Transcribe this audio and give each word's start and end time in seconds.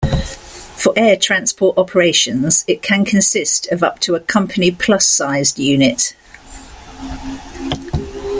For 0.77 0.93
air 0.97 1.15
transport 1.15 1.77
operations, 1.77 2.65
it 2.67 2.81
can 2.81 3.05
consist 3.05 3.67
of 3.67 3.83
up 3.83 3.99
to 3.99 4.15
a 4.15 4.19
company-plus-sized 4.19 5.59
unit. 5.59 6.15